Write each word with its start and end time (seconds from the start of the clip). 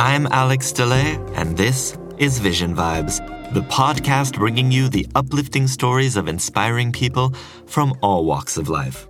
I'm 0.00 0.26
Alex 0.28 0.72
DeLay, 0.72 1.20
and 1.34 1.58
this 1.58 1.98
is 2.16 2.38
Vision 2.38 2.74
Vibes, 2.74 3.18
the 3.52 3.60
podcast 3.60 4.36
bringing 4.36 4.72
you 4.72 4.88
the 4.88 5.06
uplifting 5.14 5.66
stories 5.66 6.16
of 6.16 6.26
inspiring 6.26 6.90
people 6.90 7.34
from 7.66 7.92
all 8.00 8.24
walks 8.24 8.56
of 8.56 8.70
life. 8.70 9.06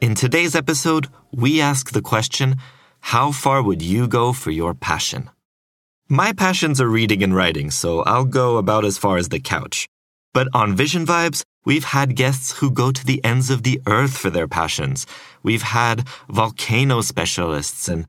In 0.00 0.14
today's 0.14 0.54
episode, 0.54 1.08
we 1.32 1.60
ask 1.60 1.90
the 1.90 2.02
question 2.02 2.54
How 3.00 3.32
far 3.32 3.64
would 3.64 3.82
you 3.82 4.06
go 4.06 4.32
for 4.32 4.52
your 4.52 4.74
passion? 4.74 5.28
My 6.08 6.34
passions 6.34 6.80
are 6.80 6.88
reading 6.88 7.24
and 7.24 7.34
writing, 7.34 7.72
so 7.72 8.02
I'll 8.02 8.24
go 8.24 8.58
about 8.58 8.84
as 8.84 8.96
far 8.96 9.16
as 9.16 9.30
the 9.30 9.40
couch. 9.40 9.88
But 10.32 10.46
on 10.54 10.76
Vision 10.76 11.04
Vibes, 11.04 11.42
we've 11.64 11.82
had 11.82 12.14
guests 12.14 12.58
who 12.58 12.70
go 12.70 12.92
to 12.92 13.04
the 13.04 13.20
ends 13.24 13.50
of 13.50 13.64
the 13.64 13.82
earth 13.88 14.16
for 14.16 14.30
their 14.30 14.46
passions. 14.46 15.04
We've 15.42 15.62
had 15.62 16.06
volcano 16.28 17.00
specialists 17.00 17.88
and 17.88 18.06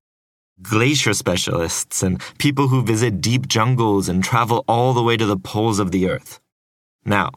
glacier 0.61 1.13
specialists 1.13 2.03
and 2.03 2.21
people 2.37 2.67
who 2.67 2.83
visit 2.83 3.21
deep 3.21 3.47
jungles 3.47 4.07
and 4.09 4.23
travel 4.23 4.63
all 4.67 4.93
the 4.93 5.03
way 5.03 5.17
to 5.17 5.25
the 5.25 5.37
poles 5.37 5.79
of 5.79 5.91
the 5.91 6.09
earth. 6.09 6.39
Now, 7.05 7.31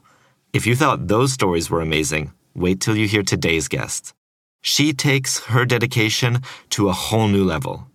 if 0.53 0.67
you 0.67 0.77
thought 0.77 1.09
those 1.09 1.33
stories 1.33 1.71
were 1.71 1.81
amazing, 1.81 2.33
wait 2.55 2.81
till 2.81 2.97
you 2.97 3.09
hear 3.09 3.23
today's 3.23 3.69
guest. 3.69 4.15
She 4.63 4.93
takes 4.93 5.45
her 5.47 5.65
dedication 5.65 6.41
to 6.71 6.89
a 6.89 6.93
whole 6.93 7.29
new 7.29 7.45
level, 7.45 7.87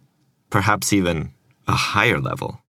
perhaps 0.50 0.94
even 0.94 1.34
a 1.68 1.74
higher 1.74 2.20
level. 2.20 2.62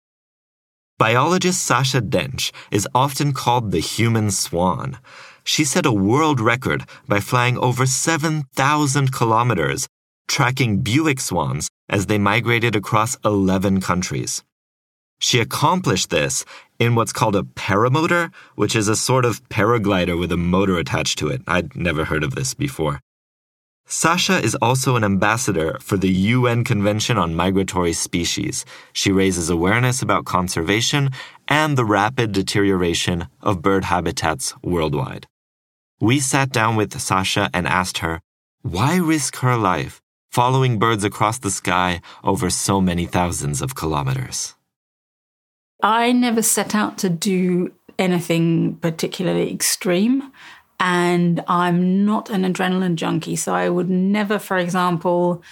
Biologist 0.99 1.65
Sacha 1.65 2.01
Dench 2.01 2.51
is 2.73 2.89
often 2.95 3.33
called 3.33 3.71
the 3.71 3.81
human 3.81 4.31
swan. 4.31 4.99
She 5.45 5.65
set 5.65 5.87
a 5.87 5.93
world 5.93 6.41
record 6.41 6.85
by 7.07 7.21
flying 7.21 7.57
over 7.57 7.87
7,000 7.87 9.13
kilometers, 9.13 9.87
tracking 10.27 10.83
Bewick 10.83 11.21
swans 11.21 11.69
as 11.89 12.07
they 12.07 12.19
migrated 12.19 12.77
across 12.77 13.17
11 13.25 13.81
countries. 13.81 14.43
She 15.19 15.41
accomplished 15.41 16.11
this 16.11 16.45
in 16.79 16.95
what's 16.95 17.13
called 17.13 17.35
a 17.35 17.43
paramotor, 17.43 18.33
which 18.55 18.77
is 18.77 18.89
a 18.89 18.97
sort 18.97 19.25
of 19.25 19.47
paraglider 19.49 20.19
with 20.19 20.31
a 20.31 20.37
motor 20.37 20.79
attached 20.79 21.19
to 21.19 21.29
it. 21.29 21.43
I'd 21.47 21.75
never 21.75 22.05
heard 22.05 22.23
of 22.23 22.35
this 22.35 22.55
before. 22.55 23.01
Sacha 23.91 24.39
is 24.39 24.55
also 24.57 24.97
an 24.97 25.03
ambassador 25.03 25.79
for 25.81 25.97
the 25.97 26.13
UN 26.13 26.63
Convention 26.63 27.17
on 27.17 27.35
Migratory 27.35 27.95
Species. 27.95 28.67
She 28.93 29.11
raises 29.11 29.49
awareness 29.49 30.03
about 30.03 30.27
conservation 30.27 31.11
and 31.49 31.77
the 31.77 31.87
rapid 31.87 32.33
deterioration 32.33 33.29
of 33.41 33.63
bird 33.63 33.87
habitats 33.87 34.55
worldwide. 34.63 35.27
We 36.01 36.21
sat 36.21 36.53
down 36.53 36.77
with 36.77 37.01
Sacha 37.01 37.49
and 37.55 37.67
asked 37.67 37.99
her, 37.99 38.21
why 38.61 38.97
risk 38.97 39.37
her 39.37 39.57
life 39.57 40.03
following 40.39 40.79
birds 40.79 41.03
across 41.03 41.39
the 41.39 41.51
sky 41.51 42.01
over 42.23 42.49
so 42.49 42.81
many 42.81 43.07
thousands 43.07 43.61
of 43.61 43.75
kilometers? 43.75 44.55
I 45.83 46.13
never 46.13 46.43
set 46.43 46.77
out 46.77 46.97
to 46.99 47.09
do 47.09 47.73
anything 47.99 48.77
particularly 48.77 49.53
extreme 49.53 50.31
and 50.79 51.43
I'm 51.49 52.05
not 52.05 52.31
an 52.31 52.45
adrenaline 52.45 52.95
junkie. 52.95 53.35
So 53.35 53.53
I 53.53 53.69
would 53.69 53.91
never, 53.91 54.39
for 54.39 54.57
example, 54.57 55.43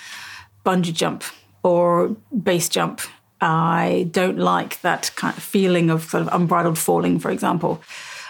bungee 0.65 0.95
jump 0.95 1.25
or 1.65 2.15
base 2.45 2.69
jump. 2.69 3.01
I 3.41 4.09
don't 4.13 4.39
like 4.39 4.81
that 4.83 5.11
kind 5.17 5.37
of 5.37 5.43
feeling 5.43 5.91
of 5.91 6.05
sort 6.05 6.23
of 6.23 6.33
unbridled 6.33 6.79
falling, 6.79 7.19
for 7.19 7.33
example. 7.33 7.83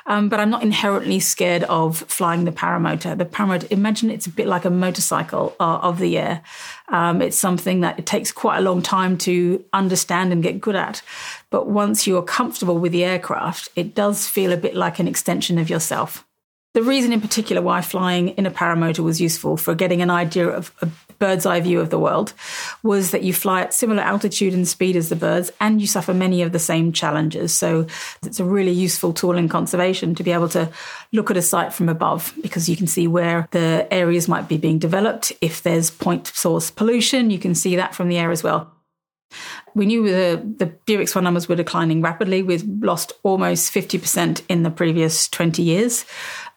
Um, 0.08 0.28
but 0.28 0.38
I'm 0.38 0.50
not 0.50 0.62
inherently 0.62 1.18
scared 1.18 1.64
of 1.64 1.98
flying 1.98 2.44
the 2.44 2.52
paramotor. 2.52 3.18
The 3.18 3.24
paramotor, 3.24 3.70
imagine 3.70 4.10
it's 4.10 4.26
a 4.26 4.30
bit 4.30 4.46
like 4.46 4.64
a 4.64 4.70
motorcycle 4.70 5.56
uh, 5.58 5.78
of 5.82 5.98
the 5.98 6.16
air. 6.16 6.42
Um, 6.88 7.20
it's 7.20 7.36
something 7.38 7.80
that 7.80 7.98
it 7.98 8.06
takes 8.06 8.30
quite 8.30 8.58
a 8.58 8.60
long 8.60 8.82
time 8.82 9.18
to 9.18 9.64
understand 9.72 10.32
and 10.32 10.42
get 10.42 10.60
good 10.60 10.76
at. 10.76 11.02
But 11.50 11.68
once 11.68 12.06
you're 12.06 12.22
comfortable 12.22 12.78
with 12.78 12.92
the 12.92 13.04
aircraft, 13.04 13.68
it 13.74 13.94
does 13.94 14.26
feel 14.26 14.52
a 14.52 14.56
bit 14.56 14.74
like 14.74 14.98
an 14.98 15.08
extension 15.08 15.58
of 15.58 15.70
yourself. 15.70 16.25
The 16.76 16.82
reason 16.82 17.10
in 17.10 17.22
particular 17.22 17.62
why 17.62 17.80
flying 17.80 18.28
in 18.36 18.44
a 18.44 18.50
paramotor 18.50 18.98
was 18.98 19.18
useful 19.18 19.56
for 19.56 19.74
getting 19.74 20.02
an 20.02 20.10
idea 20.10 20.46
of 20.46 20.70
a 20.82 20.88
bird's 21.18 21.46
eye 21.46 21.60
view 21.62 21.80
of 21.80 21.88
the 21.88 21.98
world 21.98 22.34
was 22.82 23.12
that 23.12 23.22
you 23.22 23.32
fly 23.32 23.62
at 23.62 23.72
similar 23.72 24.02
altitude 24.02 24.52
and 24.52 24.68
speed 24.68 24.94
as 24.94 25.08
the 25.08 25.16
birds 25.16 25.50
and 25.58 25.80
you 25.80 25.86
suffer 25.86 26.12
many 26.12 26.42
of 26.42 26.52
the 26.52 26.58
same 26.58 26.92
challenges. 26.92 27.56
So 27.56 27.86
it's 28.22 28.40
a 28.40 28.44
really 28.44 28.72
useful 28.72 29.14
tool 29.14 29.38
in 29.38 29.48
conservation 29.48 30.14
to 30.16 30.22
be 30.22 30.32
able 30.32 30.50
to 30.50 30.70
look 31.14 31.30
at 31.30 31.38
a 31.38 31.42
site 31.42 31.72
from 31.72 31.88
above 31.88 32.34
because 32.42 32.68
you 32.68 32.76
can 32.76 32.86
see 32.86 33.08
where 33.08 33.48
the 33.52 33.88
areas 33.90 34.28
might 34.28 34.46
be 34.46 34.58
being 34.58 34.78
developed. 34.78 35.32
If 35.40 35.62
there's 35.62 35.90
point 35.90 36.26
source 36.26 36.70
pollution, 36.70 37.30
you 37.30 37.38
can 37.38 37.54
see 37.54 37.76
that 37.76 37.94
from 37.94 38.10
the 38.10 38.18
air 38.18 38.30
as 38.30 38.42
well. 38.42 38.75
We 39.76 39.84
knew 39.84 40.04
the, 40.04 40.42
the 40.56 40.72
Bewick 40.86 41.06
swan 41.06 41.24
numbers 41.24 41.50
were 41.50 41.54
declining 41.54 42.00
rapidly. 42.00 42.42
We've 42.42 42.64
lost 42.80 43.12
almost 43.22 43.74
50% 43.74 44.40
in 44.48 44.62
the 44.62 44.70
previous 44.70 45.28
20 45.28 45.62
years. 45.62 46.06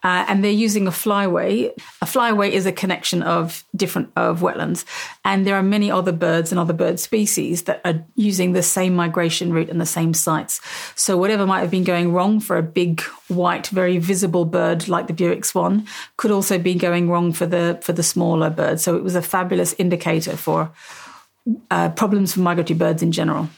Uh, 0.02 0.24
and 0.26 0.42
they're 0.42 0.50
using 0.50 0.86
a 0.86 0.90
flyway. 0.90 1.70
A 2.00 2.06
flyway 2.06 2.50
is 2.50 2.64
a 2.64 2.72
connection 2.72 3.22
of 3.22 3.62
different 3.76 4.10
of 4.16 4.40
wetlands, 4.40 4.86
and 5.26 5.46
there 5.46 5.56
are 5.56 5.62
many 5.62 5.90
other 5.90 6.12
birds 6.12 6.50
and 6.50 6.58
other 6.58 6.72
bird 6.72 6.98
species 6.98 7.64
that 7.64 7.82
are 7.84 8.02
using 8.14 8.52
the 8.52 8.62
same 8.62 8.96
migration 8.96 9.52
route 9.52 9.68
and 9.68 9.78
the 9.78 9.84
same 9.84 10.14
sites. 10.14 10.58
So 10.94 11.18
whatever 11.18 11.46
might 11.46 11.60
have 11.60 11.70
been 11.70 11.84
going 11.84 12.14
wrong 12.14 12.40
for 12.40 12.56
a 12.56 12.62
big 12.62 13.02
white, 13.28 13.66
very 13.66 13.98
visible 13.98 14.46
bird 14.46 14.88
like 14.88 15.06
the 15.06 15.12
Bewick 15.12 15.44
swan 15.44 15.86
could 16.16 16.30
also 16.30 16.58
be 16.58 16.74
going 16.74 17.10
wrong 17.10 17.34
for 17.34 17.44
the 17.44 17.78
for 17.82 17.92
the 17.92 18.02
smaller 18.02 18.48
birds. 18.48 18.82
So 18.82 18.96
it 18.96 19.04
was 19.04 19.14
a 19.14 19.20
fabulous 19.20 19.74
indicator 19.74 20.34
for 20.34 20.72
uh, 21.70 21.90
problems 21.90 22.34
for 22.34 22.40
migratory 22.40 22.78
birds 22.78 23.02
in 23.02 23.12
general. 23.12 23.48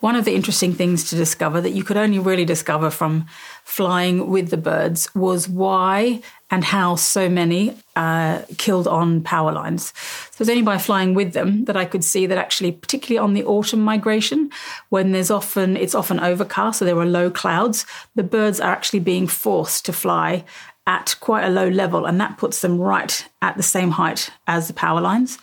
One 0.00 0.14
of 0.14 0.24
the 0.24 0.36
interesting 0.36 0.74
things 0.74 1.10
to 1.10 1.16
discover 1.16 1.60
that 1.60 1.72
you 1.72 1.82
could 1.82 1.96
only 1.96 2.20
really 2.20 2.44
discover 2.44 2.88
from 2.88 3.26
flying 3.64 4.30
with 4.30 4.50
the 4.50 4.56
birds 4.56 5.12
was 5.12 5.48
why 5.48 6.22
and 6.52 6.62
how 6.62 6.94
so 6.94 7.28
many 7.28 7.76
uh, 7.96 8.42
killed 8.58 8.86
on 8.86 9.22
power 9.22 9.50
lines. 9.50 9.92
So 10.30 10.36
it 10.36 10.38
was 10.38 10.50
only 10.50 10.62
by 10.62 10.78
flying 10.78 11.14
with 11.14 11.32
them 11.32 11.64
that 11.64 11.76
I 11.76 11.84
could 11.84 12.04
see 12.04 12.26
that 12.26 12.38
actually, 12.38 12.70
particularly 12.70 13.18
on 13.18 13.34
the 13.34 13.44
autumn 13.44 13.80
migration, 13.80 14.50
when 14.90 15.10
there's 15.10 15.32
often 15.32 15.76
it's 15.76 15.96
often 15.96 16.20
overcast, 16.20 16.78
so 16.78 16.84
there 16.84 16.98
are 16.98 17.04
low 17.04 17.28
clouds, 17.28 17.84
the 18.14 18.22
birds 18.22 18.60
are 18.60 18.70
actually 18.70 19.00
being 19.00 19.26
forced 19.26 19.84
to 19.86 19.92
fly 19.92 20.44
at 20.88 21.14
quite 21.20 21.44
a 21.44 21.50
low 21.50 21.68
level, 21.68 22.06
and 22.06 22.18
that 22.18 22.38
puts 22.38 22.62
them 22.62 22.80
right 22.80 23.28
at 23.42 23.56
the 23.58 23.62
same 23.62 23.90
height 23.90 24.30
as 24.46 24.66
the 24.66 24.74
power 24.74 25.00
lines. 25.00 25.36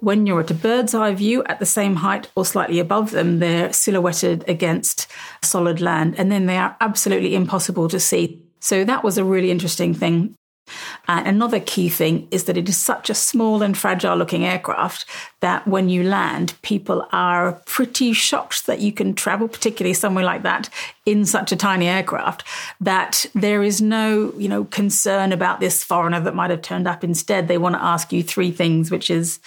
When 0.00 0.26
you're 0.26 0.40
at 0.40 0.50
a 0.50 0.54
bird's 0.54 0.94
eye 0.94 1.14
view 1.14 1.44
at 1.44 1.60
the 1.60 1.64
same 1.64 1.94
height 1.96 2.28
or 2.34 2.44
slightly 2.44 2.80
above 2.80 3.12
them, 3.12 3.38
they're 3.38 3.72
silhouetted 3.72 4.44
against 4.48 5.06
solid 5.42 5.80
land, 5.80 6.16
and 6.18 6.30
then 6.30 6.46
they 6.46 6.58
are 6.58 6.76
absolutely 6.80 7.36
impossible 7.36 7.88
to 7.88 8.00
see. 8.00 8.42
So 8.58 8.84
that 8.84 9.04
was 9.04 9.16
a 9.16 9.24
really 9.24 9.50
interesting 9.50 9.94
thing 9.94 10.34
uh, 11.08 11.22
another 11.26 11.60
key 11.60 11.88
thing 11.88 12.28
is 12.30 12.44
that 12.44 12.56
it 12.56 12.68
is 12.68 12.76
such 12.76 13.10
a 13.10 13.14
small 13.14 13.62
and 13.62 13.76
fragile 13.76 14.16
looking 14.16 14.44
aircraft 14.44 15.04
that 15.40 15.66
when 15.66 15.88
you 15.88 16.04
land, 16.04 16.54
people 16.62 17.06
are 17.12 17.52
pretty 17.66 18.12
shocked 18.12 18.66
that 18.66 18.80
you 18.80 18.92
can 18.92 19.14
travel, 19.14 19.48
particularly 19.48 19.94
somewhere 19.94 20.24
like 20.24 20.42
that, 20.42 20.68
in 21.06 21.24
such 21.24 21.50
a 21.50 21.56
tiny 21.56 21.88
aircraft, 21.88 22.44
that 22.80 23.26
there 23.34 23.62
is 23.62 23.80
no, 23.80 24.32
you 24.36 24.48
know, 24.48 24.64
concern 24.64 25.32
about 25.32 25.60
this 25.60 25.82
foreigner 25.82 26.20
that 26.20 26.34
might 26.34 26.50
have 26.50 26.62
turned 26.62 26.86
up. 26.86 27.02
Instead, 27.02 27.48
they 27.48 27.58
want 27.58 27.74
to 27.74 27.82
ask 27.82 28.12
you 28.12 28.22
three 28.22 28.50
things, 28.52 28.90
which 28.90 29.10
is, 29.10 29.40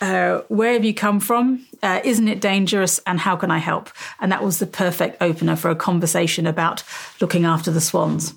uh, 0.00 0.40
where 0.48 0.72
have 0.72 0.84
you 0.84 0.94
come 0.94 1.20
from? 1.20 1.64
Uh, 1.82 2.00
isn't 2.04 2.28
it 2.28 2.40
dangerous? 2.40 2.98
And 3.06 3.20
how 3.20 3.36
can 3.36 3.50
I 3.50 3.58
help? 3.58 3.90
And 4.20 4.32
that 4.32 4.42
was 4.42 4.58
the 4.58 4.66
perfect 4.66 5.18
opener 5.20 5.56
for 5.56 5.70
a 5.70 5.76
conversation 5.76 6.46
about 6.46 6.82
looking 7.20 7.44
after 7.44 7.70
the 7.70 7.80
swans 7.80 8.34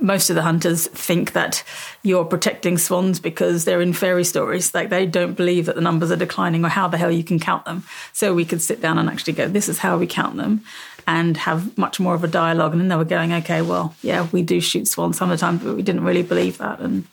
most 0.00 0.30
of 0.30 0.36
the 0.36 0.42
hunters 0.42 0.86
think 0.88 1.32
that 1.32 1.62
you're 2.02 2.24
protecting 2.24 2.78
swans 2.78 3.20
because 3.20 3.64
they're 3.64 3.80
in 3.80 3.92
fairy 3.92 4.24
stories. 4.24 4.74
Like 4.74 4.88
they 4.88 5.06
don't 5.06 5.34
believe 5.34 5.66
that 5.66 5.74
the 5.74 5.80
numbers 5.80 6.10
are 6.10 6.16
declining 6.16 6.64
or 6.64 6.68
how 6.68 6.88
the 6.88 6.98
hell 6.98 7.10
you 7.10 7.24
can 7.24 7.38
count 7.38 7.64
them. 7.64 7.84
So 8.12 8.34
we 8.34 8.44
could 8.44 8.62
sit 8.62 8.80
down 8.80 8.98
and 8.98 9.08
actually 9.08 9.34
go, 9.34 9.48
this 9.48 9.68
is 9.68 9.78
how 9.78 9.98
we 9.98 10.06
count 10.06 10.36
them 10.36 10.64
and 11.06 11.36
have 11.36 11.76
much 11.76 12.00
more 12.00 12.14
of 12.14 12.24
a 12.24 12.28
dialogue. 12.28 12.72
And 12.72 12.80
then 12.80 12.88
they 12.88 12.96
were 12.96 13.04
going, 13.04 13.32
okay, 13.32 13.62
well, 13.62 13.94
yeah, 14.02 14.28
we 14.32 14.42
do 14.42 14.60
shoot 14.60 14.88
swans 14.88 15.18
some 15.18 15.30
of 15.30 15.38
the 15.38 15.40
time, 15.40 15.58
but 15.58 15.76
we 15.76 15.82
didn't 15.82 16.04
really 16.04 16.22
believe 16.22 16.58
that. 16.58 16.80
And 16.80 17.04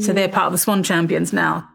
so 0.00 0.12
they're 0.12 0.28
part 0.28 0.46
of 0.46 0.52
the 0.52 0.58
swan 0.58 0.82
champions 0.82 1.32
now. 1.32 1.68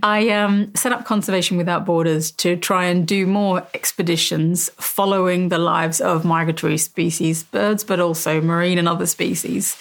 I 0.00 0.30
um, 0.30 0.74
set 0.74 0.92
up 0.92 1.04
Conservation 1.04 1.58
Without 1.58 1.84
Borders 1.84 2.30
to 2.32 2.56
try 2.56 2.86
and 2.86 3.06
do 3.06 3.26
more 3.26 3.66
expeditions 3.74 4.70
following 4.78 5.50
the 5.50 5.58
lives 5.58 6.00
of 6.00 6.24
migratory 6.24 6.78
species, 6.78 7.42
birds, 7.42 7.84
but 7.84 8.00
also 8.00 8.40
marine 8.40 8.78
and 8.78 8.88
other 8.88 9.04
species, 9.04 9.76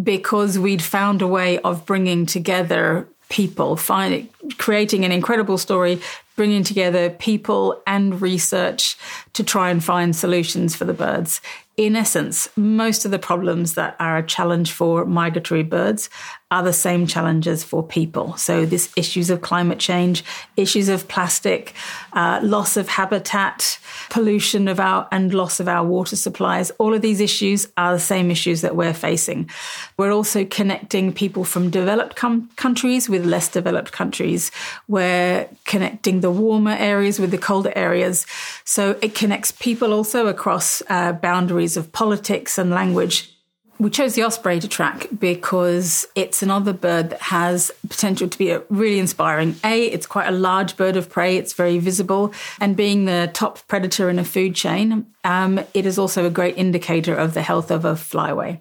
because 0.00 0.56
we'd 0.56 0.82
found 0.82 1.20
a 1.20 1.26
way 1.26 1.58
of 1.60 1.84
bringing 1.84 2.26
together 2.26 3.08
people, 3.28 3.76
finding, 3.76 4.28
creating 4.58 5.04
an 5.04 5.10
incredible 5.10 5.58
story, 5.58 6.00
bringing 6.36 6.62
together 6.62 7.10
people 7.10 7.82
and 7.86 8.22
research 8.22 8.96
to 9.32 9.42
try 9.42 9.70
and 9.70 9.82
find 9.82 10.14
solutions 10.14 10.76
for 10.76 10.84
the 10.84 10.94
birds. 10.94 11.40
In 11.76 11.96
essence, 11.96 12.48
most 12.56 13.04
of 13.04 13.10
the 13.10 13.18
problems 13.18 13.74
that 13.74 13.96
are 13.98 14.18
a 14.18 14.26
challenge 14.26 14.72
for 14.72 15.04
migratory 15.04 15.62
birds 15.62 16.10
are 16.50 16.62
the 16.62 16.72
same 16.72 17.06
challenges 17.06 17.62
for 17.62 17.82
people. 17.82 18.36
So, 18.36 18.66
this 18.66 18.92
issues 18.96 19.30
of 19.30 19.40
climate 19.40 19.78
change, 19.78 20.24
issues 20.56 20.88
of 20.88 21.06
plastic, 21.06 21.74
uh, 22.12 22.40
loss 22.42 22.76
of 22.76 22.88
habitat, 22.88 23.78
pollution 24.10 24.66
of 24.66 24.80
our 24.80 25.06
and 25.12 25.32
loss 25.32 25.60
of 25.60 25.68
our 25.68 25.84
water 25.84 26.16
supplies. 26.16 26.70
All 26.78 26.92
of 26.92 27.02
these 27.02 27.20
issues 27.20 27.68
are 27.76 27.92
the 27.94 28.00
same 28.00 28.30
issues 28.30 28.62
that 28.62 28.74
we're 28.74 28.94
facing. 28.94 29.48
We're 29.96 30.12
also 30.12 30.44
connecting 30.44 31.12
people 31.12 31.44
from 31.44 31.70
developed 31.70 32.16
com- 32.16 32.50
countries 32.56 33.08
with 33.08 33.24
less 33.24 33.48
developed 33.48 33.92
countries. 33.92 34.50
We're 34.88 35.48
connecting 35.64 36.20
the 36.20 36.30
warmer 36.30 36.76
areas 36.78 37.20
with 37.20 37.30
the 37.30 37.38
colder 37.38 37.72
areas. 37.76 38.26
So 38.64 38.98
it 39.02 39.14
connects 39.14 39.52
people 39.52 39.92
also 39.92 40.26
across 40.26 40.82
uh, 40.88 41.12
boundaries 41.12 41.76
of 41.76 41.92
politics 41.92 42.58
and 42.58 42.70
language 42.70 43.32
we 43.80 43.88
chose 43.88 44.14
the 44.14 44.22
osprey 44.22 44.60
to 44.60 44.68
track 44.68 45.08
because 45.18 46.06
it's 46.14 46.42
another 46.42 46.74
bird 46.74 47.10
that 47.10 47.22
has 47.22 47.70
potential 47.88 48.28
to 48.28 48.36
be 48.36 48.50
a 48.50 48.62
really 48.68 48.98
inspiring. 48.98 49.56
A, 49.64 49.86
it's 49.86 50.06
quite 50.06 50.28
a 50.28 50.32
large 50.32 50.76
bird 50.76 50.96
of 50.96 51.08
prey, 51.08 51.38
it's 51.38 51.54
very 51.54 51.78
visible, 51.78 52.34
and 52.60 52.76
being 52.76 53.06
the 53.06 53.30
top 53.32 53.66
predator 53.68 54.10
in 54.10 54.18
a 54.18 54.24
food 54.24 54.54
chain, 54.54 55.06
um, 55.24 55.58
it 55.72 55.86
is 55.86 55.98
also 55.98 56.26
a 56.26 56.30
great 56.30 56.58
indicator 56.58 57.14
of 57.14 57.32
the 57.32 57.40
health 57.40 57.70
of 57.70 57.86
a 57.86 57.94
flyway. 57.94 58.60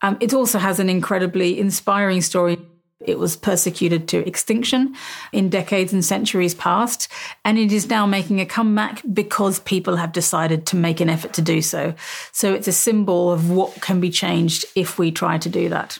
Um, 0.00 0.16
it 0.20 0.32
also 0.32 0.58
has 0.58 0.80
an 0.80 0.88
incredibly 0.88 1.60
inspiring 1.60 2.22
story 2.22 2.58
it 3.00 3.18
was 3.18 3.36
persecuted 3.36 4.08
to 4.08 4.26
extinction 4.26 4.94
in 5.32 5.50
decades 5.50 5.92
and 5.92 6.04
centuries 6.04 6.54
past, 6.54 7.08
and 7.44 7.58
it 7.58 7.72
is 7.72 7.88
now 7.88 8.06
making 8.06 8.40
a 8.40 8.46
comeback 8.46 9.02
because 9.12 9.58
people 9.60 9.96
have 9.96 10.12
decided 10.12 10.66
to 10.66 10.76
make 10.76 11.00
an 11.00 11.10
effort 11.10 11.32
to 11.34 11.42
do 11.42 11.60
so. 11.60 11.94
So 12.32 12.54
it's 12.54 12.68
a 12.68 12.72
symbol 12.72 13.30
of 13.30 13.50
what 13.50 13.80
can 13.80 14.00
be 14.00 14.10
changed 14.10 14.64
if 14.74 14.98
we 14.98 15.10
try 15.10 15.38
to 15.38 15.48
do 15.48 15.68
that. 15.68 15.98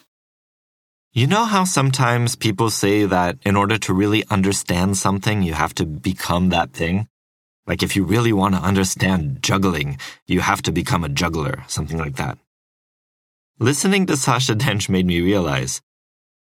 You 1.13 1.29
know 1.29 1.45
how 1.45 1.63
sometimes 1.63 2.35
people 2.35 2.71
say 2.71 3.05
that 3.05 3.39
in 3.45 3.55
order 3.55 3.79
to 3.79 3.95
really 3.95 4.25
understand 4.31 4.97
something, 4.97 5.43
you 5.43 5.55
have 5.55 5.75
to 5.75 5.87
become 5.87 6.49
that 6.49 6.73
thing? 6.73 7.07
Like 7.67 7.83
if 7.83 7.95
you 7.95 8.05
really 8.05 8.33
want 8.33 8.55
to 8.55 8.61
understand 8.61 9.39
juggling, 9.41 9.99
you 10.27 10.41
have 10.41 10.61
to 10.63 10.73
become 10.73 11.05
a 11.05 11.09
juggler, 11.09 11.65
something 11.69 11.99
like 11.99 12.17
that. 12.17 12.37
Listening 13.61 14.07
to 14.07 14.17
Sacha 14.17 14.55
Dench 14.55 14.89
made 14.89 15.07
me 15.07 15.21
realize 15.21 15.81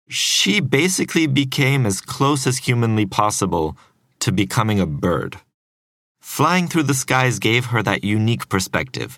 she 0.08 0.60
basically 0.60 1.28
became 1.28 1.86
as 1.86 2.02
close 2.02 2.48
as 2.48 2.60
humanly 2.60 3.06
possible 3.06 3.78
to 4.20 4.32
becoming 4.32 4.80
a 4.80 4.86
bird. 4.86 5.38
Flying 6.22 6.68
through 6.68 6.84
the 6.84 6.94
skies 6.94 7.40
gave 7.40 7.68
her 7.68 7.84
that 7.84 8.04
unique 8.04 8.50
perspective. 8.50 9.18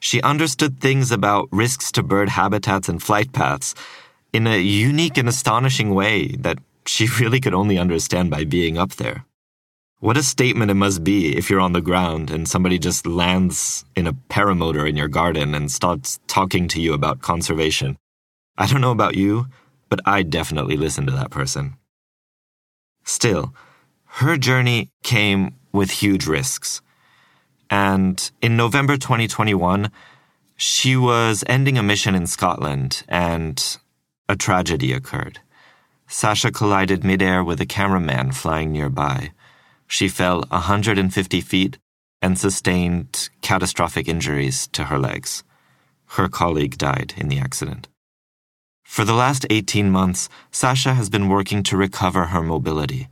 She 0.00 0.20
understood 0.22 0.80
things 0.80 1.10
about 1.10 1.48
risks 1.50 1.90
to 1.92 2.02
bird 2.02 2.28
habitats 2.28 2.88
and 2.88 3.02
flight 3.02 3.32
paths 3.32 3.74
in 4.32 4.46
a 4.46 4.58
unique 4.58 5.16
and 5.16 5.28
astonishing 5.28 5.94
way 5.94 6.28
that 6.36 6.58
she 6.86 7.08
really 7.20 7.40
could 7.40 7.54
only 7.54 7.78
understand 7.78 8.30
by 8.30 8.44
being 8.44 8.76
up 8.76 8.92
there. 8.96 9.24
What 10.00 10.18
a 10.18 10.22
statement 10.22 10.70
it 10.70 10.74
must 10.74 11.02
be 11.02 11.34
if 11.36 11.48
you're 11.48 11.60
on 11.60 11.72
the 11.72 11.80
ground 11.80 12.30
and 12.30 12.46
somebody 12.46 12.78
just 12.78 13.06
lands 13.06 13.84
in 13.96 14.06
a 14.06 14.12
paramotor 14.12 14.86
in 14.86 14.96
your 14.96 15.08
garden 15.08 15.54
and 15.54 15.72
starts 15.72 16.18
talking 16.26 16.68
to 16.68 16.80
you 16.80 16.92
about 16.92 17.22
conservation. 17.22 17.96
I 18.58 18.66
don't 18.66 18.82
know 18.82 18.90
about 18.90 19.14
you, 19.14 19.46
but 19.88 20.00
I 20.06 20.22
definitely 20.22 20.76
listen 20.76 21.06
to 21.06 21.12
that 21.12 21.30
person. 21.30 21.76
Still, 23.04 23.54
her 24.04 24.36
journey 24.36 24.90
came 25.02 25.54
with 25.72 25.90
huge 25.90 26.26
risks. 26.26 26.80
And 27.68 28.30
in 28.40 28.56
November 28.56 28.96
2021, 28.96 29.90
she 30.56 30.96
was 30.96 31.42
ending 31.48 31.76
a 31.76 31.82
mission 31.82 32.14
in 32.14 32.26
Scotland 32.26 33.02
and 33.08 33.76
a 34.28 34.36
tragedy 34.36 34.92
occurred. 34.92 35.40
Sacha 36.06 36.52
collided 36.52 37.02
midair 37.02 37.42
with 37.42 37.60
a 37.60 37.66
cameraman 37.66 38.32
flying 38.32 38.72
nearby. 38.72 39.32
She 39.86 40.08
fell 40.08 40.44
150 40.48 41.40
feet 41.40 41.78
and 42.22 42.38
sustained 42.38 43.28
catastrophic 43.42 44.08
injuries 44.08 44.68
to 44.68 44.84
her 44.84 44.98
legs. 44.98 45.44
Her 46.10 46.28
colleague 46.28 46.78
died 46.78 47.14
in 47.16 47.28
the 47.28 47.38
accident. 47.38 47.88
For 48.84 49.04
the 49.04 49.14
last 49.14 49.46
18 49.50 49.90
months, 49.90 50.28
Sacha 50.52 50.94
has 50.94 51.10
been 51.10 51.28
working 51.28 51.62
to 51.64 51.76
recover 51.76 52.26
her 52.26 52.42
mobility. 52.42 53.08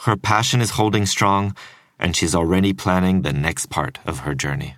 Her 0.00 0.16
passion 0.16 0.60
is 0.60 0.70
holding 0.70 1.06
strong, 1.06 1.54
and 1.98 2.16
she's 2.16 2.34
already 2.34 2.72
planning 2.72 3.22
the 3.22 3.32
next 3.32 3.66
part 3.66 3.98
of 4.04 4.20
her 4.20 4.34
journey. 4.34 4.74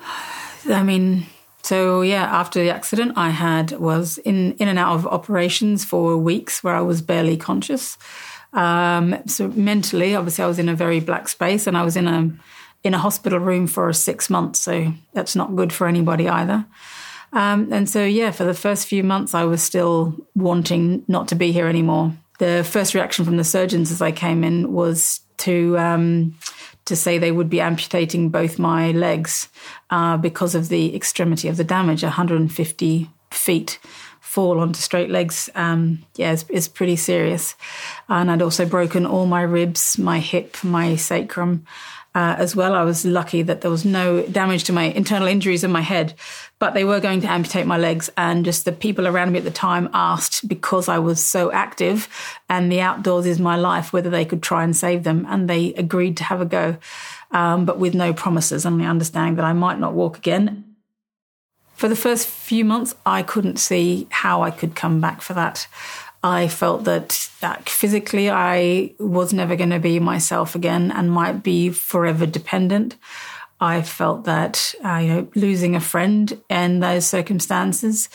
I 0.68 0.82
mean, 0.82 1.26
so 1.62 2.02
yeah, 2.02 2.24
after 2.24 2.62
the 2.62 2.70
accident, 2.70 3.12
I 3.16 3.30
had 3.30 3.72
was 3.72 4.18
in 4.18 4.54
in 4.54 4.68
and 4.68 4.78
out 4.78 4.94
of 4.94 5.06
operations 5.06 5.84
for 5.84 6.16
weeks 6.16 6.64
where 6.64 6.74
I 6.74 6.80
was 6.80 7.02
barely 7.02 7.36
conscious. 7.36 7.98
Um, 8.52 9.16
so 9.26 9.48
mentally, 9.48 10.16
obviously, 10.16 10.44
I 10.44 10.48
was 10.48 10.58
in 10.58 10.68
a 10.68 10.74
very 10.74 11.00
black 11.00 11.28
space, 11.28 11.66
and 11.66 11.76
I 11.76 11.82
was 11.82 11.96
in 11.96 12.08
a 12.08 12.30
in 12.82 12.94
a 12.94 12.98
hospital 12.98 13.38
room 13.38 13.66
for 13.66 13.92
six 13.92 14.30
months. 14.30 14.58
So 14.60 14.92
that's 15.12 15.36
not 15.36 15.54
good 15.54 15.72
for 15.72 15.86
anybody 15.86 16.28
either. 16.28 16.64
Um, 17.32 17.72
and 17.72 17.88
so, 17.88 18.04
yeah, 18.04 18.30
for 18.30 18.44
the 18.44 18.54
first 18.54 18.86
few 18.86 19.04
months, 19.04 19.34
I 19.34 19.44
was 19.44 19.62
still 19.62 20.14
wanting 20.34 21.04
not 21.06 21.28
to 21.28 21.34
be 21.34 21.52
here 21.52 21.66
anymore. 21.66 22.12
The 22.38 22.66
first 22.68 22.94
reaction 22.94 23.24
from 23.24 23.36
the 23.36 23.44
surgeons 23.44 23.92
as 23.92 24.02
I 24.02 24.12
came 24.12 24.42
in 24.44 24.72
was 24.72 25.20
to 25.38 25.78
um, 25.78 26.36
to 26.86 26.96
say 26.96 27.18
they 27.18 27.32
would 27.32 27.50
be 27.50 27.60
amputating 27.60 28.30
both 28.30 28.58
my 28.58 28.90
legs 28.92 29.48
uh, 29.90 30.16
because 30.16 30.54
of 30.54 30.68
the 30.68 30.94
extremity 30.94 31.48
of 31.48 31.56
the 31.56 31.64
damage. 31.64 32.02
150 32.02 33.10
feet 33.30 33.78
fall 34.20 34.60
onto 34.60 34.80
straight 34.80 35.10
legs, 35.10 35.50
um, 35.54 36.04
yeah, 36.16 36.32
is, 36.32 36.48
is 36.50 36.68
pretty 36.68 36.96
serious. 36.96 37.54
And 38.08 38.30
I'd 38.30 38.42
also 38.42 38.64
broken 38.64 39.04
all 39.04 39.26
my 39.26 39.42
ribs, 39.42 39.98
my 39.98 40.18
hip, 40.18 40.62
my 40.62 40.96
sacrum 40.96 41.66
uh, 42.14 42.34
as 42.38 42.56
well. 42.56 42.74
I 42.74 42.82
was 42.82 43.04
lucky 43.04 43.42
that 43.42 43.60
there 43.60 43.70
was 43.70 43.84
no 43.84 44.22
damage 44.22 44.64
to 44.64 44.72
my 44.72 44.84
internal 44.84 45.28
injuries 45.28 45.62
in 45.62 45.70
my 45.70 45.80
head, 45.80 46.14
but 46.58 46.74
they 46.74 46.84
were 46.84 47.00
going 47.00 47.20
to 47.20 47.30
amputate 47.30 47.66
my 47.66 47.78
legs. 47.78 48.10
And 48.16 48.44
just 48.44 48.64
the 48.64 48.72
people 48.72 49.06
around 49.06 49.32
me 49.32 49.38
at 49.38 49.44
the 49.44 49.50
time 49.50 49.88
asked, 49.92 50.48
because 50.48 50.88
I 50.88 50.98
was 50.98 51.24
so 51.24 51.52
active 51.52 52.08
and 52.48 52.70
the 52.70 52.80
outdoors 52.80 53.26
is 53.26 53.38
my 53.38 53.56
life, 53.56 53.92
whether 53.92 54.10
they 54.10 54.24
could 54.24 54.42
try 54.42 54.64
and 54.64 54.76
save 54.76 55.04
them. 55.04 55.26
And 55.28 55.48
they 55.48 55.72
agreed 55.74 56.16
to 56.16 56.24
have 56.24 56.40
a 56.40 56.46
go, 56.46 56.76
um, 57.30 57.64
but 57.64 57.78
with 57.78 57.94
no 57.94 58.12
promises 58.12 58.66
and 58.66 58.80
the 58.80 58.86
understanding 58.86 59.36
that 59.36 59.44
I 59.44 59.52
might 59.52 59.78
not 59.78 59.94
walk 59.94 60.18
again. 60.18 60.64
For 61.74 61.88
the 61.88 61.96
first 61.96 62.26
few 62.26 62.64
months, 62.64 62.94
I 63.06 63.22
couldn't 63.22 63.56
see 63.56 64.06
how 64.10 64.42
I 64.42 64.50
could 64.50 64.74
come 64.74 65.00
back 65.00 65.22
for 65.22 65.32
that. 65.32 65.66
I 66.22 66.48
felt 66.48 66.84
that, 66.84 67.30
that 67.40 67.68
physically 67.68 68.30
I 68.30 68.94
was 68.98 69.32
never 69.32 69.56
going 69.56 69.70
to 69.70 69.78
be 69.78 69.98
myself 69.98 70.54
again 70.54 70.90
and 70.90 71.10
might 71.10 71.42
be 71.42 71.70
forever 71.70 72.26
dependent. 72.26 72.96
I 73.60 73.82
felt 73.82 74.24
that 74.24 74.74
uh, 74.84 74.96
you 74.96 75.08
know, 75.08 75.28
losing 75.34 75.76
a 75.76 75.80
friend 75.80 76.40
in 76.48 76.80
those 76.80 77.06
circumstances 77.06 78.08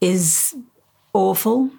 is 0.00 0.54
awful. 1.12 1.70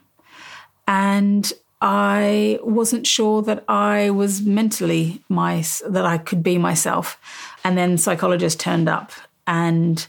And 0.88 1.52
I 1.82 2.60
wasn't 2.64 3.08
sure 3.08 3.42
that 3.44 3.64
I 3.68 4.12
was 4.12 4.42
mentally 4.42 5.24
my, 5.30 5.64
that 5.90 6.06
I 6.06 6.18
could 6.18 6.44
be 6.44 6.58
myself. 6.58 7.18
And 7.64 7.78
then 7.78 7.98
psychologist 7.98 8.60
turned 8.60 8.90
up 8.90 9.12
and 9.48 10.06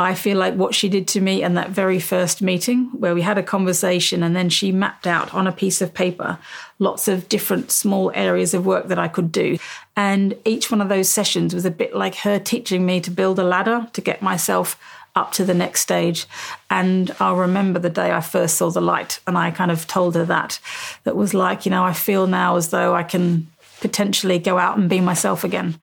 I 0.00 0.14
feel 0.14 0.38
like 0.38 0.54
what 0.54 0.74
she 0.74 0.88
did 0.88 1.06
to 1.08 1.20
me 1.20 1.42
in 1.42 1.54
that 1.54 1.70
very 1.70 2.00
first 2.00 2.42
meeting, 2.42 2.90
where 2.98 3.14
we 3.14 3.22
had 3.22 3.38
a 3.38 3.42
conversation 3.42 4.22
and 4.22 4.34
then 4.34 4.48
she 4.48 4.72
mapped 4.72 5.06
out 5.06 5.32
on 5.34 5.46
a 5.46 5.52
piece 5.52 5.80
of 5.80 5.94
paper 5.94 6.38
lots 6.80 7.06
of 7.06 7.28
different 7.28 7.70
small 7.70 8.10
areas 8.14 8.54
of 8.54 8.66
work 8.66 8.88
that 8.88 8.98
I 8.98 9.06
could 9.06 9.30
do. 9.30 9.58
And 9.94 10.34
each 10.44 10.70
one 10.70 10.80
of 10.80 10.88
those 10.88 11.08
sessions 11.08 11.54
was 11.54 11.64
a 11.64 11.70
bit 11.70 11.94
like 11.94 12.16
her 12.16 12.38
teaching 12.38 12.84
me 12.84 13.00
to 13.02 13.10
build 13.10 13.38
a 13.38 13.44
ladder 13.44 13.88
to 13.92 14.00
get 14.00 14.22
myself 14.22 14.80
up 15.14 15.32
to 15.32 15.44
the 15.44 15.54
next 15.54 15.82
stage. 15.82 16.26
And 16.70 17.14
I'll 17.20 17.36
remember 17.36 17.78
the 17.78 17.90
day 17.90 18.10
I 18.12 18.20
first 18.20 18.56
saw 18.56 18.70
the 18.70 18.80
light 18.80 19.20
and 19.26 19.36
I 19.36 19.50
kind 19.50 19.70
of 19.70 19.86
told 19.86 20.14
her 20.14 20.24
that. 20.24 20.58
That 21.04 21.16
was 21.16 21.34
like, 21.34 21.66
you 21.66 21.70
know, 21.70 21.84
I 21.84 21.92
feel 21.92 22.26
now 22.26 22.56
as 22.56 22.70
though 22.70 22.94
I 22.94 23.02
can 23.02 23.48
potentially 23.80 24.38
go 24.38 24.58
out 24.58 24.78
and 24.78 24.88
be 24.88 25.00
myself 25.00 25.44
again. 25.44 25.80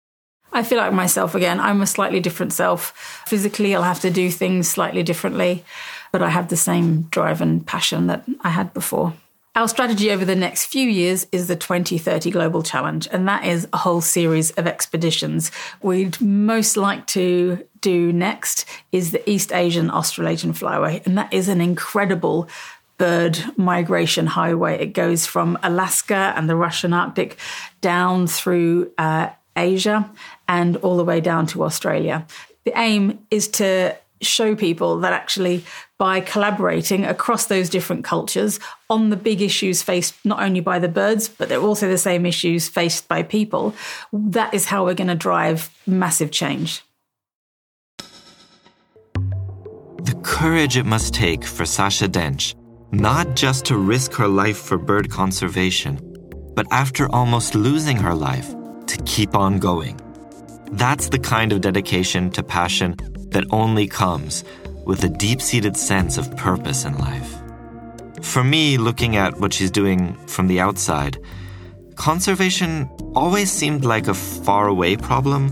I 0.58 0.64
feel 0.64 0.80
like 0.80 0.92
myself 0.92 1.36
again. 1.36 1.60
I'm 1.60 1.84
a 1.84 1.86
slightly 1.86 2.20
different 2.20 2.52
self. 2.52 3.24
Physically, 3.28 3.76
I'll 3.76 3.84
have 3.84 4.00
to 4.00 4.10
do 4.10 4.32
things 4.32 4.68
slightly 4.68 5.04
differently, 5.04 5.64
but 6.12 6.24
I 6.24 6.30
have 6.30 6.48
the 6.48 6.58
same 6.58 7.04
drive 7.12 7.42
and 7.42 7.64
passion 7.64 8.08
that 8.08 8.26
I 8.42 8.50
had 8.50 8.74
before. 8.74 9.14
Our 9.56 9.68
strategy 9.68 10.10
over 10.10 10.26
the 10.26 10.36
next 10.36 10.66
few 10.66 10.90
years 10.90 11.28
is 11.32 11.46
the 11.48 11.56
2030 11.56 12.32
Global 12.32 12.64
Challenge, 12.64 13.08
and 13.12 13.28
that 13.28 13.46
is 13.46 13.68
a 13.72 13.78
whole 13.78 14.02
series 14.02 14.50
of 14.52 14.66
expeditions. 14.66 15.52
We'd 15.84 16.20
most 16.20 16.76
like 16.76 17.06
to 17.08 17.64
do 17.82 18.12
next 18.12 18.66
is 18.92 19.12
the 19.12 19.30
East 19.30 19.54
Asian 19.54 19.92
Australasian 19.92 20.54
Flyway, 20.54 21.06
and 21.06 21.20
that 21.20 21.32
is 21.32 21.50
an 21.50 21.62
incredible 21.62 22.50
bird 22.98 23.40
migration 23.58 24.26
highway. 24.26 24.80
It 24.80 24.94
goes 24.94 25.28
from 25.28 25.60
Alaska 25.62 26.34
and 26.36 26.50
the 26.50 26.56
Russian 26.56 26.94
Arctic 26.94 27.38
down 27.82 28.26
through 28.26 28.92
uh, 28.98 29.30
Asia 29.58 30.10
and 30.48 30.78
all 30.78 30.98
the 30.98 31.04
way 31.04 31.20
down 31.20 31.48
to 31.48 31.64
Australia. 31.64 32.26
The 32.66 32.78
aim 32.78 33.20
is 33.32 33.48
to 33.50 33.96
show 34.22 34.56
people 34.56 35.00
that 35.00 35.14
actually 35.14 35.64
by 35.98 36.20
collaborating 36.20 37.06
across 37.06 37.46
those 37.48 37.70
different 37.70 38.04
cultures 38.04 38.60
on 38.90 39.10
the 39.10 39.16
big 39.16 39.42
issues 39.42 39.82
faced 39.82 40.14
not 40.26 40.42
only 40.42 40.60
by 40.60 40.80
the 40.80 40.88
birds, 40.88 41.28
but 41.28 41.50
they're 41.50 41.62
also 41.62 41.88
the 41.88 41.98
same 41.98 42.26
issues 42.26 42.68
faced 42.68 43.08
by 43.08 43.24
people, 43.24 43.74
that 44.14 44.54
is 44.54 44.66
how 44.66 44.86
we're 44.86 44.94
going 44.94 45.08
to 45.08 45.16
drive 45.16 45.70
massive 45.86 46.32
change. 46.32 46.84
The 49.14 50.20
courage 50.24 50.78
it 50.78 50.86
must 50.86 51.14
take 51.14 51.44
for 51.44 51.66
Sacha 51.66 52.08
Dench, 52.08 52.56
not 52.92 53.36
just 53.36 53.66
to 53.66 53.78
risk 53.78 54.14
her 54.14 54.28
life 54.28 54.58
for 54.58 54.78
bird 54.78 55.10
conservation, 55.10 56.00
but 56.56 56.66
after 56.72 57.10
almost 57.14 57.56
losing 57.56 57.98
her 57.98 58.16
life, 58.16 58.54
to 58.88 59.04
keep 59.04 59.36
on 59.36 59.60
going. 59.60 60.00
That's 60.72 61.10
the 61.10 61.20
kind 61.20 61.52
of 61.52 61.62
dedication 61.62 62.30
to 62.32 62.44
passion 62.44 62.98
that 63.30 63.46
only 63.52 63.88
comes 63.88 64.44
with 64.86 65.04
a 65.04 65.10
deep 65.10 65.42
seated 65.42 65.78
sense 65.78 66.18
of 66.18 66.36
purpose 66.38 66.86
in 66.86 66.98
life. 66.98 67.36
For 68.22 68.44
me, 68.44 68.78
looking 68.78 69.16
at 69.16 69.40
what 69.40 69.54
she's 69.54 69.72
doing 69.72 70.16
from 70.28 70.48
the 70.48 70.60
outside, 70.60 71.18
conservation 71.96 72.90
always 73.16 73.52
seemed 73.52 73.86
like 73.86 74.08
a 74.08 74.14
faraway 74.14 74.96
problem. 74.96 75.52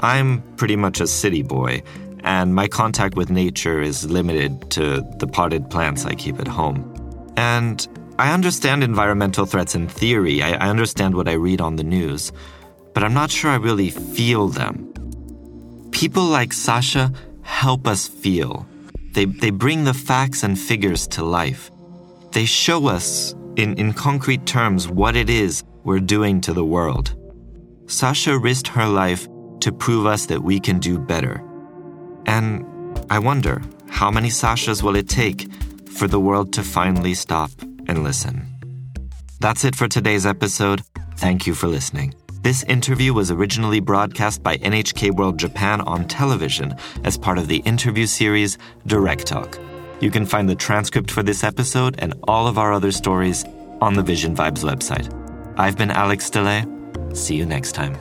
I'm 0.00 0.42
pretty 0.56 0.76
much 0.76 1.00
a 1.00 1.06
city 1.06 1.42
boy, 1.42 1.82
and 2.20 2.54
my 2.54 2.68
contact 2.68 3.16
with 3.16 3.30
nature 3.30 3.80
is 3.80 4.08
limited 4.10 4.70
to 4.72 5.02
the 5.18 5.26
potted 5.26 5.70
plants 5.70 6.04
I 6.04 6.14
keep 6.14 6.38
at 6.40 6.48
home. 6.48 6.90
And 7.36 7.86
I 8.18 8.32
understand 8.32 8.84
environmental 8.84 9.44
threats 9.44 9.74
in 9.74 9.88
theory, 9.88 10.42
I, 10.42 10.52
I 10.52 10.68
understand 10.68 11.16
what 11.16 11.28
I 11.28 11.32
read 11.32 11.60
on 11.60 11.76
the 11.76 11.84
news, 11.84 12.32
but 12.94 13.04
I'm 13.04 13.12
not 13.12 13.30
sure 13.30 13.50
I 13.50 13.56
really 13.56 13.90
feel 13.90 14.48
them. 14.48 14.92
People 15.90 16.24
like 16.24 16.52
Sacha 16.52 17.12
help 17.42 17.86
us 17.86 18.08
feel. 18.08 18.66
They, 19.12 19.26
they 19.26 19.50
bring 19.50 19.84
the 19.84 19.94
facts 19.94 20.42
and 20.42 20.58
figures 20.58 21.06
to 21.08 21.24
life. 21.24 21.70
They 22.32 22.46
show 22.46 22.88
us, 22.88 23.34
in, 23.56 23.78
in 23.78 23.92
concrete 23.92 24.46
terms, 24.46 24.88
what 24.88 25.14
it 25.14 25.28
is 25.28 25.62
we're 25.84 26.00
doing 26.00 26.40
to 26.42 26.52
the 26.52 26.64
world. 26.64 27.14
Sacha 27.86 28.38
risked 28.38 28.68
her 28.68 28.86
life 28.86 29.28
to 29.60 29.72
prove 29.72 30.06
us 30.06 30.26
that 30.26 30.42
we 30.42 30.58
can 30.58 30.78
do 30.78 30.98
better. 30.98 31.42
And 32.26 32.64
I 33.10 33.18
wonder, 33.18 33.62
how 33.88 34.10
many 34.10 34.28
Sachas 34.28 34.82
will 34.82 34.96
it 34.96 35.08
take 35.08 35.48
for 35.90 36.08
the 36.08 36.20
world 36.20 36.52
to 36.54 36.62
finally 36.62 37.14
stop 37.14 37.50
and 37.86 38.02
listen? 38.02 38.48
That's 39.40 39.64
it 39.64 39.76
for 39.76 39.86
today's 39.88 40.26
episode. 40.26 40.82
Thank 41.16 41.46
you 41.46 41.54
for 41.54 41.68
listening. 41.68 42.14
This 42.44 42.62
interview 42.64 43.14
was 43.14 43.30
originally 43.30 43.80
broadcast 43.80 44.42
by 44.42 44.58
NHK 44.58 45.16
World 45.16 45.38
Japan 45.38 45.80
on 45.80 46.06
television 46.06 46.76
as 47.02 47.16
part 47.16 47.38
of 47.38 47.48
the 47.48 47.62
interview 47.64 48.04
series 48.04 48.58
Direct 48.86 49.26
Talk. 49.26 49.58
You 50.00 50.10
can 50.10 50.26
find 50.26 50.46
the 50.46 50.54
transcript 50.54 51.10
for 51.10 51.22
this 51.22 51.42
episode 51.42 51.94
and 52.00 52.12
all 52.24 52.46
of 52.46 52.58
our 52.58 52.74
other 52.74 52.92
stories 52.92 53.46
on 53.80 53.94
the 53.94 54.02
Vision 54.02 54.36
Vibes 54.36 54.62
website. 54.62 55.08
I've 55.58 55.78
been 55.78 55.90
Alex 55.90 56.28
DeLay. 56.28 56.66
See 57.16 57.34
you 57.34 57.46
next 57.46 57.72
time. 57.72 57.96